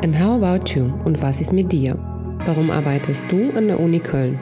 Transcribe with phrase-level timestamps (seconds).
[0.00, 0.92] And how about you?
[1.04, 1.98] Und was ist mit dir?
[2.46, 4.38] Warum arbeitest du an der Uni Köln?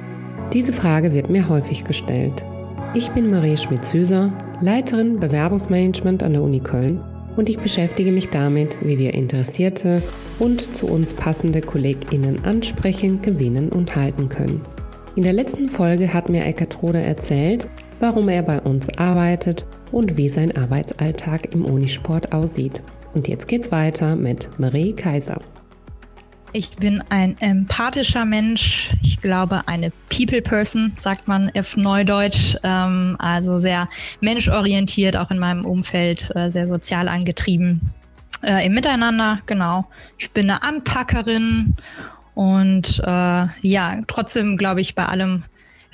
[0.53, 2.45] Diese Frage wird mir häufig gestellt.
[2.93, 7.01] Ich bin Marie Schmidt-Süßer, Leiterin Bewerbungsmanagement an der Uni Köln
[7.37, 10.03] und ich beschäftige mich damit, wie wir interessierte
[10.39, 14.61] und zu uns passende KollegInnen ansprechen, gewinnen und halten können.
[15.15, 17.67] In der letzten Folge hat mir Eckart Rode erzählt,
[17.99, 22.83] warum er bei uns arbeitet und wie sein Arbeitsalltag im Unisport aussieht.
[23.15, 25.41] Und jetzt geht's weiter mit Marie Kaiser.
[26.53, 28.91] Ich bin ein empathischer Mensch.
[29.03, 32.57] Ich glaube, eine People Person, sagt man auf Neudeutsch.
[32.63, 33.87] Ähm, also sehr
[34.21, 37.93] menschorientiert, auch in meinem Umfeld, äh, sehr sozial angetrieben.
[38.43, 39.87] Äh, Im Miteinander, genau.
[40.19, 41.77] Ich bin eine Anpackerin
[42.35, 45.45] und äh, ja, trotzdem glaube ich bei allem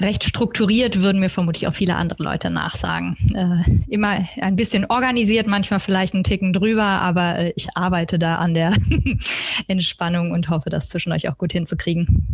[0.00, 3.16] recht strukturiert, würden mir vermutlich auch viele andere Leute nachsagen.
[3.34, 8.36] Äh, immer ein bisschen organisiert, manchmal vielleicht einen Ticken drüber, aber äh, ich arbeite da
[8.36, 8.72] an der
[9.68, 12.26] Entspannung und hoffe, das zwischen euch auch gut hinzukriegen.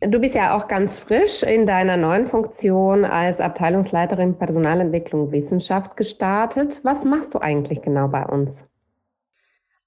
[0.00, 6.80] Du bist ja auch ganz frisch in deiner neuen Funktion als Abteilungsleiterin Personalentwicklung Wissenschaft gestartet.
[6.82, 8.62] Was machst du eigentlich genau bei uns?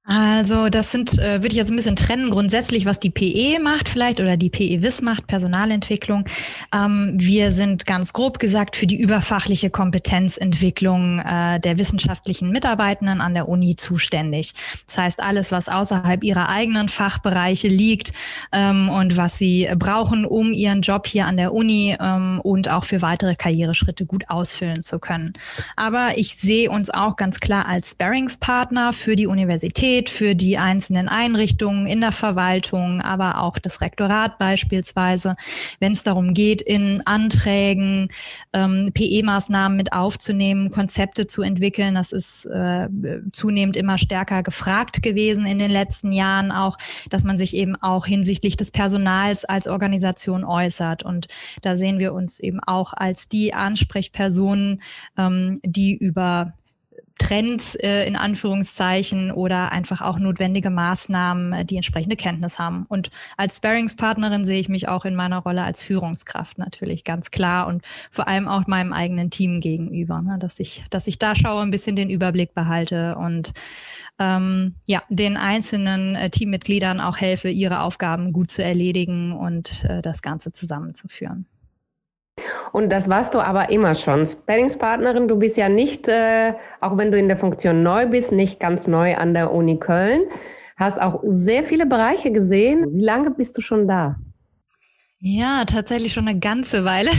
[0.05, 3.89] Also das sind, äh, würde ich jetzt ein bisschen trennen, grundsätzlich, was die PE macht
[3.89, 6.25] vielleicht oder die PE-WIS macht, Personalentwicklung.
[6.73, 13.36] Ähm, wir sind ganz grob gesagt für die überfachliche Kompetenzentwicklung äh, der wissenschaftlichen Mitarbeitenden an
[13.36, 14.53] der Uni zuständig.
[14.88, 18.11] Das heißt, alles, was außerhalb ihrer eigenen Fachbereiche liegt
[18.52, 22.86] ähm, und was sie brauchen, um ihren Job hier an der Uni ähm, und auch
[22.86, 25.33] für weitere Karriereschritte gut ausfüllen zu können.
[25.75, 30.58] Aber ich sehe uns auch ganz klar als Sparringspartner für die Universität Qualität für die
[30.58, 35.36] einzelnen Einrichtungen in der Verwaltung, aber auch das Rektorat beispielsweise,
[35.80, 38.09] wenn es darum geht, in Anträgen
[38.53, 41.95] ähm, PE-Maßnahmen mit aufzunehmen, Konzepte zu entwickeln.
[41.95, 42.88] Das ist äh,
[43.31, 46.77] zunehmend immer stärker gefragt gewesen in den letzten Jahren auch,
[47.09, 51.04] dass man sich eben auch hinsichtlich des Personals als Organisation äußert.
[51.04, 51.27] Und
[51.61, 54.81] da sehen wir uns eben auch als die Ansprechpersonen,
[55.17, 56.54] ähm, die über
[57.19, 62.85] Trends äh, in Anführungszeichen oder einfach auch notwendige Maßnahmen, äh, die entsprechende Kenntnis haben.
[62.89, 67.67] Und als Sparringspartnerin sehe ich mich auch in meiner Rolle als Führungskraft natürlich ganz klar
[67.67, 71.61] und vor allem auch meinem eigenen Team gegenüber, ne, dass ich, dass ich da schaue,
[71.61, 73.53] ein bisschen den Überblick behalte und
[74.17, 80.01] ähm, ja, den einzelnen äh, Teammitgliedern auch helfe, ihre Aufgaben gut zu erledigen und äh,
[80.01, 81.45] das Ganze zusammenzuführen.
[82.71, 84.25] Und das warst du aber immer schon.
[84.25, 88.59] Sparringspartnerin, du bist ja nicht, äh, auch wenn du in der Funktion neu bist, nicht
[88.59, 90.21] ganz neu an der Uni Köln.
[90.77, 92.85] Hast auch sehr viele Bereiche gesehen.
[92.93, 94.15] Wie lange bist du schon da?
[95.21, 97.11] Ja, tatsächlich schon eine ganze Weile.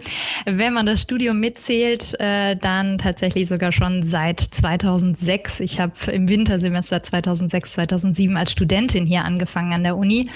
[0.46, 5.58] Wenn man das Studium mitzählt, äh, dann tatsächlich sogar schon seit 2006.
[5.58, 10.30] Ich habe im Wintersemester 2006, 2007 als Studentin hier angefangen an der Uni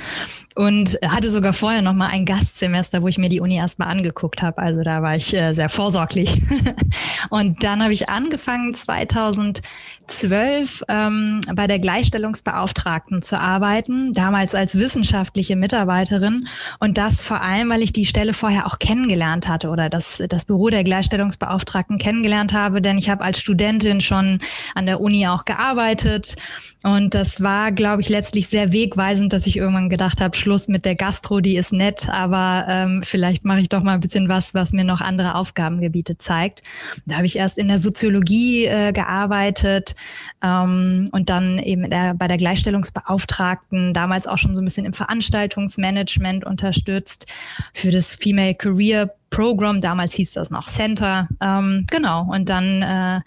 [0.55, 4.43] und hatte sogar vorher noch mal ein Gastsemester, wo ich mir die Uni erstmal angeguckt
[4.43, 4.59] habe.
[4.59, 6.43] Also da war ich äh, sehr vorsorglich.
[7.31, 15.57] und dann habe ich angefangen 2012 ähm, bei der Gleichstellungsbeauftragten zu arbeiten, damals als wissenschaftliche
[15.57, 16.49] Mitarbeiterin
[16.81, 20.45] und das vor allem, weil ich die Stelle vorher auch kennengelernt hatte oder das das
[20.45, 24.41] Büro der Gleichstellungsbeauftragten kennengelernt habe, denn ich habe als Studentin schon
[24.75, 26.37] an der Uni auch gearbeitet
[26.83, 30.85] und das war, glaube ich, letztlich sehr wegweisend, dass ich irgendwann gedacht habe, Schluss mit
[30.85, 34.55] der Gastro, die ist nett, aber ähm, vielleicht mache ich doch mal ein bisschen was,
[34.55, 36.63] was mir noch andere Aufgabengebiete zeigt.
[37.07, 39.95] Da habe ich erst in der Soziologie äh, gearbeitet
[40.43, 44.95] ähm, und dann eben der, bei der Gleichstellungsbeauftragten, damals auch schon so ein bisschen im
[44.95, 47.27] Veranstaltungsmanagement unterstützt
[47.73, 49.81] für das Female Career Program.
[49.81, 51.29] Damals hieß das noch Center.
[51.41, 52.29] Ähm, genau.
[52.29, 53.21] Und dann äh,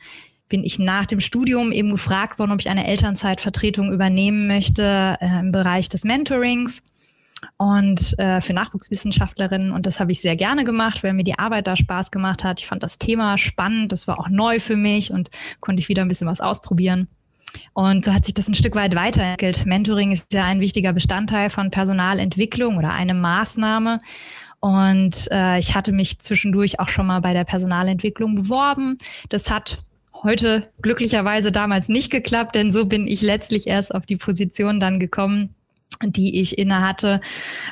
[0.49, 5.39] bin ich nach dem Studium eben gefragt worden, ob ich eine Elternzeitvertretung übernehmen möchte äh,
[5.39, 6.83] im Bereich des Mentorings
[7.57, 9.71] und äh, für Nachwuchswissenschaftlerinnen.
[9.71, 12.61] Und das habe ich sehr gerne gemacht, weil mir die Arbeit da Spaß gemacht hat.
[12.61, 15.29] Ich fand das Thema spannend, das war auch neu für mich und
[15.59, 17.07] konnte ich wieder ein bisschen was ausprobieren.
[17.73, 19.65] Und so hat sich das ein Stück weit weiterentwickelt.
[19.65, 23.99] Mentoring ist ja ein wichtiger Bestandteil von Personalentwicklung oder eine Maßnahme.
[24.59, 28.97] Und äh, ich hatte mich zwischendurch auch schon mal bei der Personalentwicklung beworben.
[29.29, 29.79] Das hat
[30.23, 34.99] heute glücklicherweise damals nicht geklappt, denn so bin ich letztlich erst auf die Position dann
[34.99, 35.54] gekommen,
[36.03, 37.21] die ich innehatte,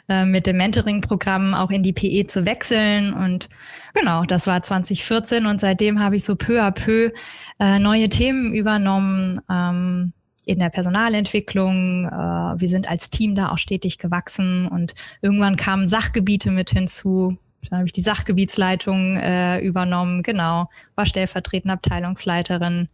[0.07, 3.13] äh, mit dem Mentoring-Programm auch in die PE zu wechseln.
[3.13, 3.49] Und
[3.93, 7.11] genau, das war 2014 und seitdem habe ich so peu à peu
[7.59, 9.41] äh, neue Themen übernommen.
[9.49, 10.13] Ähm,
[10.45, 12.05] in der Personalentwicklung.
[12.05, 17.37] Äh, wir sind als Team da auch stetig gewachsen und irgendwann kamen Sachgebiete mit hinzu,
[17.69, 22.89] dann habe ich die Sachgebietsleitung äh, übernommen, genau, war stellvertretende Abteilungsleiterin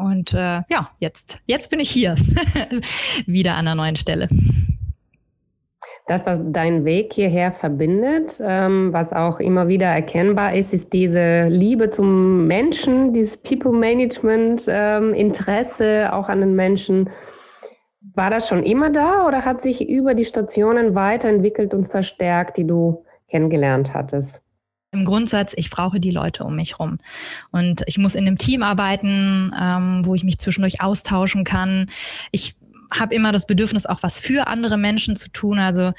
[0.00, 2.14] Und äh, ja, jetzt, jetzt bin ich hier,
[3.26, 4.28] wieder an einer neuen Stelle.
[6.06, 11.48] Das, was deinen Weg hierher verbindet, ähm, was auch immer wieder erkennbar ist, ist diese
[11.48, 17.10] Liebe zum Menschen, dieses People Management, ähm, Interesse auch an den Menschen.
[18.14, 22.66] War das schon immer da oder hat sich über die Stationen weiterentwickelt und verstärkt, die
[22.66, 24.40] du kennengelernt hattest?
[24.92, 26.98] Im Grundsatz, ich brauche die Leute um mich rum.
[27.52, 31.88] Und ich muss in einem Team arbeiten, ähm, wo ich mich zwischendurch austauschen kann.
[32.32, 32.56] Ich
[32.92, 35.60] habe immer das Bedürfnis, auch was für andere Menschen zu tun.
[35.60, 35.92] Also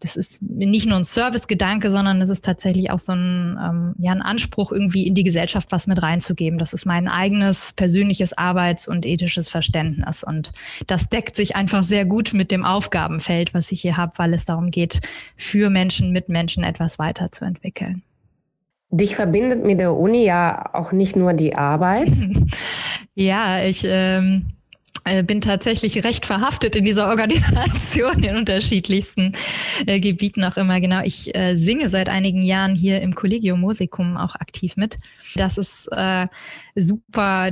[0.00, 4.12] das ist nicht nur ein Servicegedanke, sondern es ist tatsächlich auch so ein, ähm, ja,
[4.12, 6.58] ein Anspruch, irgendwie in die Gesellschaft was mit reinzugeben.
[6.58, 10.22] Das ist mein eigenes persönliches Arbeits- und ethisches Verständnis.
[10.22, 10.52] Und
[10.86, 14.44] das deckt sich einfach sehr gut mit dem Aufgabenfeld, was ich hier habe, weil es
[14.44, 15.00] darum geht,
[15.34, 18.02] für Menschen, mit Menschen etwas weiterzuentwickeln.
[18.90, 22.12] Dich verbindet mit der Uni ja auch nicht nur die Arbeit.
[23.14, 24.53] ja, ich ähm, äh,
[25.24, 29.32] bin tatsächlich recht verhaftet in dieser Organisation in unterschiedlichsten
[29.86, 30.80] äh, Gebieten auch immer.
[30.80, 34.96] Genau, ich äh, singe seit einigen Jahren hier im Collegium Musicum auch aktiv mit.
[35.36, 36.26] Das ist äh,
[36.76, 37.50] super,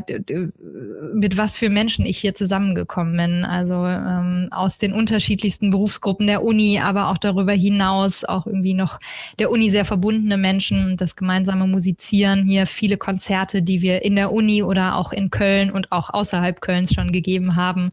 [1.15, 3.45] mit was für Menschen ich hier zusammengekommen bin.
[3.45, 8.99] Also ähm, aus den unterschiedlichsten Berufsgruppen der Uni, aber auch darüber hinaus auch irgendwie noch
[9.39, 14.33] der Uni sehr verbundene Menschen, das gemeinsame Musizieren hier, viele Konzerte, die wir in der
[14.33, 17.91] Uni oder auch in Köln und auch außerhalb Kölns schon gegeben haben.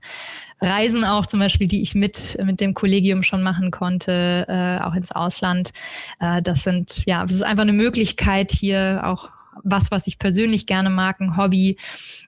[0.61, 4.93] Reisen auch zum Beispiel, die ich mit, mit dem Kollegium schon machen konnte, äh, auch
[4.93, 5.71] ins Ausland.
[6.19, 9.29] Äh, das sind, ja, das ist einfach eine Möglichkeit hier auch
[9.63, 11.77] was, was ich persönlich gerne mag, ein Hobby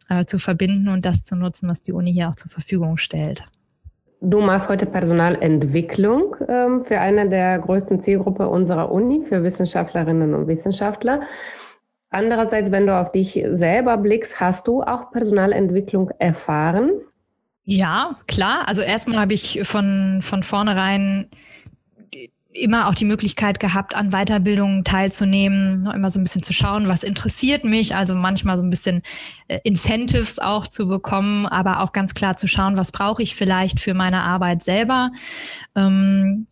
[0.09, 3.45] äh, zu verbinden und das zu nutzen, was die Uni hier auch zur Verfügung stellt.
[4.23, 10.47] Du machst heute Personalentwicklung ähm, für eine der größten Zielgruppen unserer Uni, für Wissenschaftlerinnen und
[10.47, 11.21] Wissenschaftler.
[12.11, 16.91] Andererseits, wenn du auf dich selber blickst, hast du auch Personalentwicklung erfahren?
[17.63, 18.67] Ja, klar.
[18.67, 21.29] Also erstmal habe ich von, von vornherein
[22.53, 27.03] immer auch die Möglichkeit gehabt, an Weiterbildungen teilzunehmen, immer so ein bisschen zu schauen, was
[27.03, 29.03] interessiert mich, also manchmal so ein bisschen
[29.47, 33.79] äh, Incentives auch zu bekommen, aber auch ganz klar zu schauen, was brauche ich vielleicht
[33.79, 35.11] für meine Arbeit selber.
[35.75, 36.47] Ähm,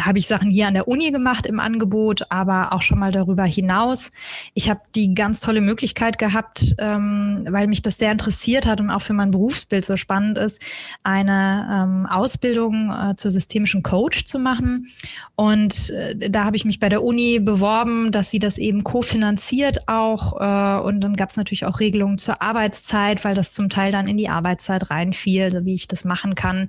[0.00, 3.44] habe ich Sachen hier an der Uni gemacht im Angebot, aber auch schon mal darüber
[3.44, 4.10] hinaus.
[4.54, 8.90] Ich habe die ganz tolle Möglichkeit gehabt, ähm, weil mich das sehr interessiert hat und
[8.90, 10.60] auch für mein Berufsbild so spannend ist,
[11.02, 14.88] eine ähm, Ausbildung äh, zur systemischen Coach zu machen.
[15.36, 19.88] Und äh, da habe ich mich bei der Uni beworben, dass sie das eben kofinanziert
[19.88, 20.40] auch.
[20.40, 24.08] Äh, und dann gab es natürlich auch Regelungen zur Arbeitszeit, weil das zum Teil dann
[24.08, 26.68] in die Arbeitszeit reinfiel, so wie ich das machen kann.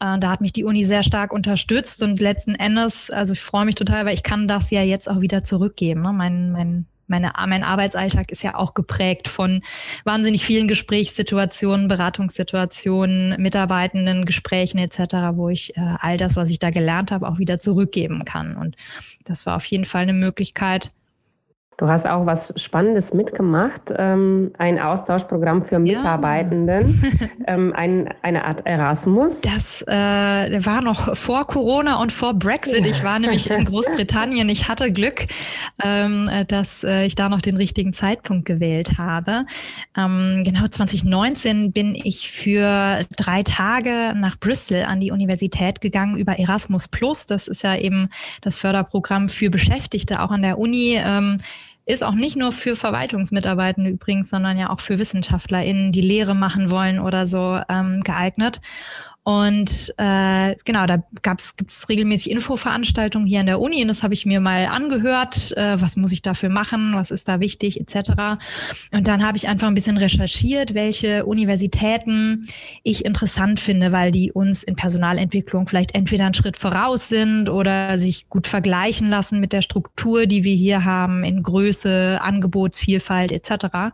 [0.00, 3.64] Äh, da hat mich die Uni sehr stark unterstützt und letzten Endes, also ich freue
[3.64, 6.00] mich total, weil ich kann das ja jetzt auch wieder zurückgeben.
[6.02, 6.12] Ne?
[6.12, 9.62] Mein, mein, meine, mein Arbeitsalltag ist ja auch geprägt von
[10.04, 16.70] wahnsinnig vielen Gesprächssituationen, Beratungssituationen, Mitarbeitenden, Gesprächen etc., wo ich äh, all das, was ich da
[16.70, 18.56] gelernt habe, auch wieder zurückgeben kann.
[18.56, 18.76] Und
[19.24, 20.92] das war auf jeden Fall eine Möglichkeit,
[21.78, 27.28] Du hast auch was Spannendes mitgemacht, ähm, ein Austauschprogramm für Mitarbeitenden, ja.
[27.54, 29.42] ähm, ein, eine Art Erasmus.
[29.42, 29.92] Das äh,
[30.64, 32.86] war noch vor Corona und vor Brexit.
[32.86, 32.90] Ja.
[32.90, 34.48] Ich war nämlich in Großbritannien.
[34.48, 35.26] Ich hatte Glück,
[35.84, 39.44] ähm, dass äh, ich da noch den richtigen Zeitpunkt gewählt habe.
[39.98, 46.38] Ähm, genau 2019 bin ich für drei Tage nach Bristol an die Universität gegangen über
[46.38, 47.26] Erasmus Plus.
[47.26, 48.08] Das ist ja eben
[48.40, 51.36] das Förderprogramm für Beschäftigte auch an der Uni ähm,
[51.86, 56.70] ist auch nicht nur für Verwaltungsmitarbeitende übrigens, sondern ja auch für WissenschaftlerInnen, die Lehre machen
[56.70, 58.60] wollen oder so ähm, geeignet.
[59.26, 64.14] Und äh, genau, da gab's gibt's regelmäßig Infoveranstaltungen hier an der Uni und das habe
[64.14, 65.50] ich mir mal angehört.
[65.56, 66.92] Äh, was muss ich dafür machen?
[66.94, 68.38] Was ist da wichtig, etc.
[68.92, 72.46] Und dann habe ich einfach ein bisschen recherchiert, welche Universitäten
[72.84, 77.98] ich interessant finde, weil die uns in Personalentwicklung vielleicht entweder einen Schritt voraus sind oder
[77.98, 83.90] sich gut vergleichen lassen mit der Struktur, die wir hier haben in Größe, Angebotsvielfalt etc.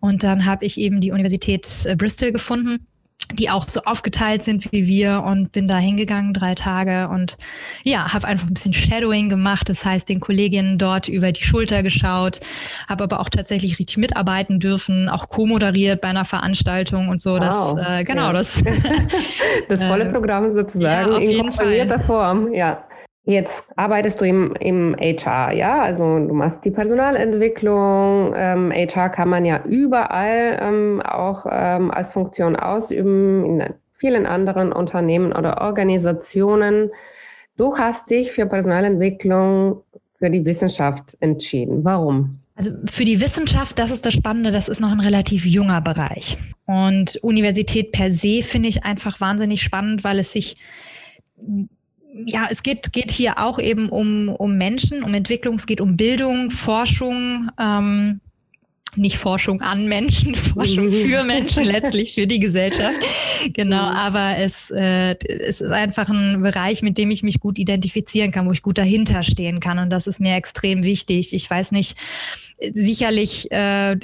[0.00, 2.80] Und dann habe ich eben die Universität äh, Bristol gefunden
[3.32, 7.36] die auch so aufgeteilt sind wie wir und bin da hingegangen drei Tage und
[7.82, 11.82] ja, habe einfach ein bisschen Shadowing gemacht, das heißt den Kolleginnen dort über die Schulter
[11.82, 12.40] geschaut,
[12.88, 17.32] habe aber auch tatsächlich richtig mitarbeiten dürfen, auch co-moderiert bei einer Veranstaltung und so.
[17.34, 17.76] Wow.
[17.76, 18.32] Das, äh, genau, ja.
[18.32, 18.62] das.
[19.68, 22.84] das volle Programm sozusagen ja, in kontrollierter Form, ja.
[23.26, 25.82] Jetzt arbeitest du im, im HR, ja?
[25.82, 28.34] Also du machst die Personalentwicklung.
[28.36, 34.72] Ähm, HR kann man ja überall ähm, auch ähm, als Funktion ausüben, in vielen anderen
[34.72, 36.90] Unternehmen oder Organisationen.
[37.56, 39.82] Du hast dich für Personalentwicklung
[40.18, 41.82] für die Wissenschaft entschieden.
[41.82, 42.40] Warum?
[42.56, 46.36] Also für die Wissenschaft, das ist das Spannende, das ist noch ein relativ junger Bereich.
[46.66, 50.56] Und Universität per se finde ich einfach wahnsinnig spannend, weil es sich
[52.14, 55.96] ja, es geht, geht hier auch eben um, um Menschen, um Entwicklung, es geht um
[55.96, 58.20] Bildung, Forschung, ähm,
[58.96, 63.00] nicht Forschung an Menschen, Forschung für Menschen, letztlich für die Gesellschaft.
[63.52, 63.96] Genau, mhm.
[63.96, 68.46] aber es, äh, es ist einfach ein Bereich, mit dem ich mich gut identifizieren kann,
[68.46, 69.78] wo ich gut dahinter stehen kann.
[69.78, 71.34] Und das ist mir extrem wichtig.
[71.34, 71.96] Ich weiß nicht,
[72.72, 73.96] sicherlich äh,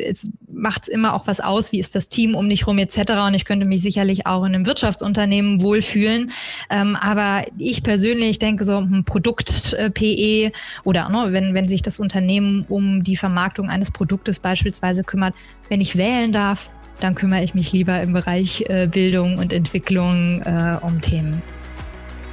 [0.53, 3.13] macht es immer auch was aus, wie ist das Team um dich rum etc.
[3.27, 6.33] Und ich könnte mich sicherlich auch in einem Wirtschaftsunternehmen wohlfühlen.
[6.69, 10.53] Ähm, aber ich persönlich denke so ein Produkt äh, PE
[10.85, 15.35] oder ne, wenn, wenn sich das Unternehmen um die Vermarktung eines Produktes beispielsweise kümmert,
[15.69, 16.71] wenn ich wählen darf,
[17.01, 21.43] dann kümmere ich mich lieber im Bereich äh, Bildung und Entwicklung äh, um Themen.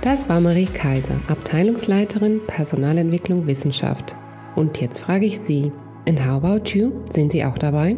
[0.02, 4.16] Das war Marie Kaiser, Abteilungsleiterin Personalentwicklung Wissenschaft.
[4.56, 5.72] Und jetzt frage ich Sie,
[6.08, 6.92] And how about you?
[7.10, 7.98] Sind Sie auch dabei?